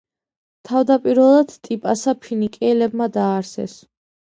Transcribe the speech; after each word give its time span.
თავდაპირველად, 0.69 1.53
ტიპასა 1.69 2.15
ფინიკიელებმა 2.25 3.11
დააარსეს. 3.21 3.79